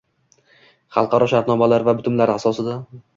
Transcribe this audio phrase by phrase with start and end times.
[0.95, 2.75] xalqaro shartnomalari va bitimlari asosida